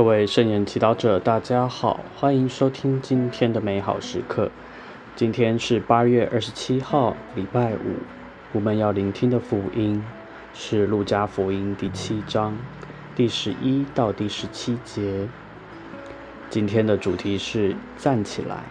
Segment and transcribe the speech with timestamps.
[0.00, 4.50] 各位圣言祈祷者，大家好，欢迎收听今天的美好时刻。
[5.14, 7.98] 今天是八月二十七号，礼拜五。
[8.52, 10.02] 我们要聆听的福音
[10.54, 12.56] 是《路加福音》第七章
[13.14, 15.28] 第十一到第十七节。
[16.48, 18.64] 今天的主题是站起来。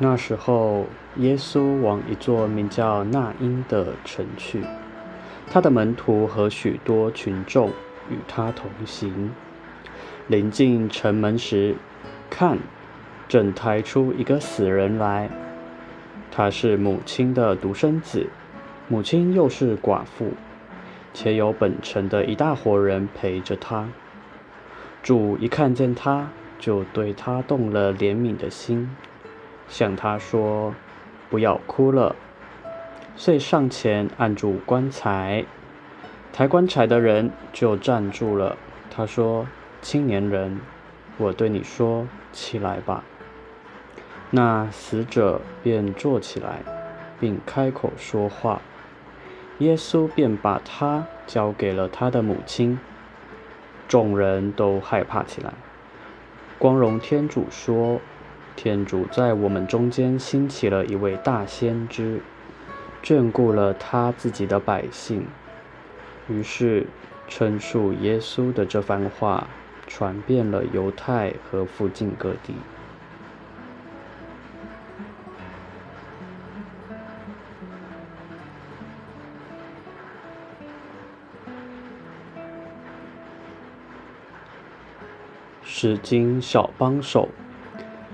[0.00, 4.62] 那时候，耶稣往一座名叫那因的城去，
[5.50, 7.70] 他的门徒和许多群众
[8.08, 9.32] 与他同行。
[10.28, 11.74] 临近城门时，
[12.30, 12.58] 看，
[13.26, 15.28] 正抬出一个死人来。
[16.30, 18.28] 他是母亲的独生子，
[18.86, 20.34] 母亲又是寡妇，
[21.12, 23.88] 且有本城的一大伙人陪着他。
[25.02, 26.28] 主一看见他，
[26.60, 28.88] 就对他动了怜悯的心。
[29.68, 30.74] 向他说
[31.28, 32.16] ：“不要哭了。”
[33.14, 35.44] 遂上前按住棺材，
[36.32, 38.56] 抬棺材的人就站住了。
[38.90, 39.46] 他说
[39.82, 40.60] ：“青年人，
[41.18, 43.04] 我对你说，起来吧。”
[44.30, 46.60] 那死者便坐起来，
[47.18, 48.62] 并开口说话。
[49.58, 52.78] 耶稣便把他交给了他的母亲。
[53.88, 55.54] 众人都害怕起来。
[56.58, 58.00] 光荣天主说。
[58.58, 62.20] 天主在我们中间兴起了一位大先知，
[63.04, 65.24] 眷顾了他自己的百姓。
[66.28, 66.88] 于是，
[67.28, 69.46] 称述耶稣的这番话
[69.86, 72.56] 传遍了犹太和附近各地。
[85.62, 87.28] 诗经小帮手。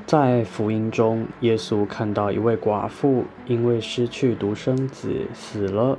[0.06, 5.98] 在福音中，耶稣看到一位寡妇因为失去独生子死了，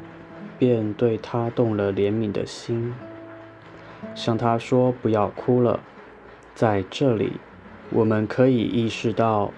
[0.59, 2.93] 便对他动了怜悯的心，
[4.13, 5.79] 向他说：“不要哭了。”
[6.53, 7.33] 在这里，
[7.89, 9.51] 我们可以意识到，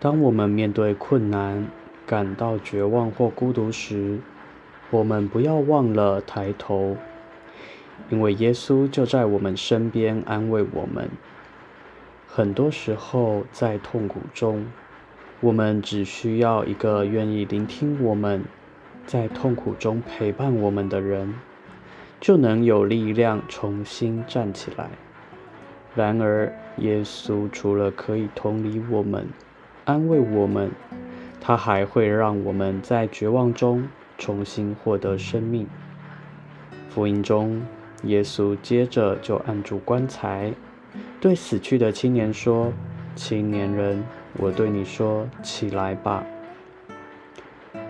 [0.00, 1.68] 当我们面对困难、
[2.06, 4.20] 感到绝望或孤独时，
[4.90, 6.96] 我们不要忘了抬头，
[8.08, 11.10] 因为耶稣就在我们身边安慰我们。
[12.34, 14.64] 很多时候，在痛苦中，
[15.40, 18.42] 我们只需要一个愿意聆听我们，
[19.04, 21.34] 在痛苦中陪伴我们的人，
[22.22, 24.88] 就能有力量重新站起来。
[25.94, 29.28] 然而，耶稣除了可以同理我们、
[29.84, 30.70] 安慰我们，
[31.38, 35.66] 他还会让我们在绝望中重新获得生命。
[36.88, 37.60] 福音中，
[38.04, 40.54] 耶稣接着就按住棺材。
[41.22, 42.72] 对死去的青年说
[43.14, 44.02] ：“青年人，
[44.38, 46.26] 我对你说，起来吧。”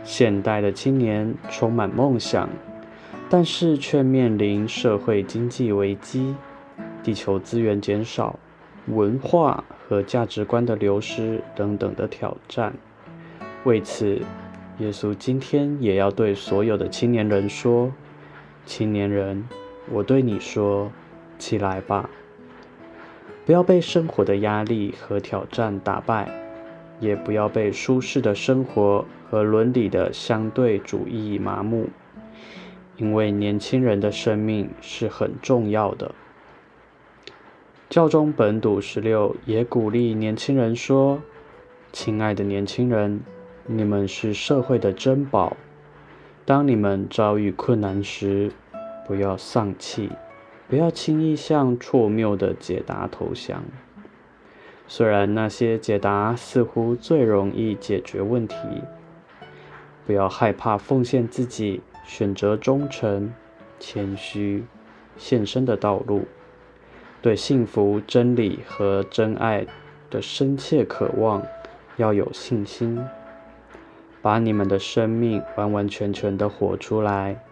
[0.04, 2.47] 现代的青年充满梦想，
[3.31, 6.34] 但是却面临社会经济危机、
[7.03, 8.38] 地球资源减少、
[8.88, 12.75] 文化和价值观的流失等等的挑战。
[13.64, 14.20] 为此，
[14.78, 17.91] 耶稣今天也要对所有的青年人说
[18.66, 19.49] ：“青年人，
[19.91, 20.93] 我对你说，
[21.38, 22.10] 起来吧。”
[23.44, 26.30] 不要被生活的压力和挑战打败，
[27.00, 31.88] 也不要被舒适的生活和伦理的相对主义麻木，
[32.97, 36.14] 因为年轻人的生命是很重要的。
[37.91, 41.20] 教宗本笃十六也鼓励年轻人说
[41.92, 43.20] ：“亲爱的年轻人，
[43.66, 45.56] 你们是社会的珍宝。
[46.47, 48.52] 当你们遭遇困难时，
[49.06, 50.08] 不要丧气。”
[50.72, 53.62] 不要轻易向错谬的解答投降。
[54.88, 58.56] 虽然那些解答似乎最容易解决问题，
[60.06, 63.35] 不要害怕奉献自己，选择忠诚、
[63.79, 64.64] 谦虚、
[65.19, 66.25] 献身的道路。
[67.20, 69.67] 对幸福、真理和真爱
[70.08, 71.43] 的深切渴望，
[71.99, 72.99] 要有信心。
[74.23, 77.44] 把你们的生命完完全全的活出来，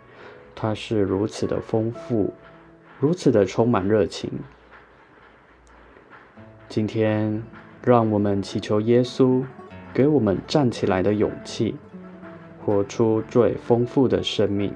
[0.54, 2.32] 它是如此的丰富。
[3.00, 4.30] 如此的充满热情。
[6.68, 7.42] 今天，
[7.82, 9.42] 让我们祈求耶稣
[9.94, 11.76] 给我们站起来的勇气，
[12.62, 14.74] 活出最丰富的生命。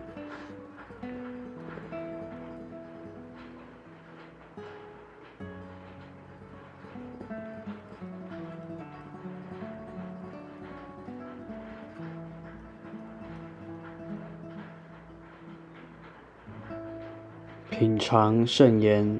[17.76, 19.18] 品尝圣言，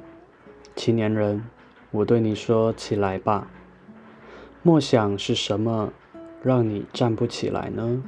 [0.76, 1.44] 青年人，
[1.90, 3.48] 我对你说：起来吧。
[4.62, 5.92] 莫想是什么
[6.40, 8.00] 让你站不起来呢？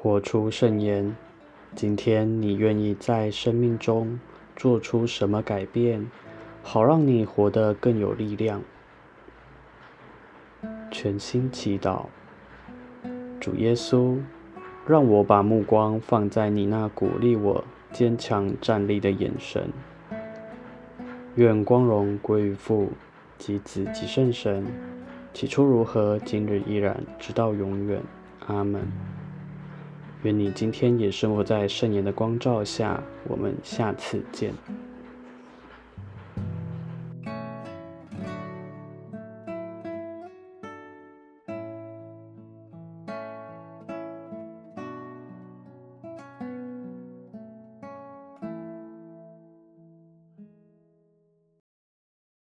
[0.00, 1.16] 活出圣言，
[1.74, 4.20] 今天你愿意在生命中
[4.54, 6.08] 做出什么改变，
[6.62, 8.62] 好让你活得更有力量？
[10.92, 12.04] 全心祈祷，
[13.40, 14.20] 主耶稣，
[14.86, 19.68] 让我把目光放在你那鼓励我坚强站立的眼神。
[21.34, 22.90] 愿光荣归于父。
[23.38, 24.64] 及子及圣神，
[25.34, 28.00] 起初如何，今日依然，直到永远。
[28.46, 28.80] 阿门。
[30.22, 33.02] 愿你今天也生活在圣言的光照下。
[33.28, 34.54] 我们下次见。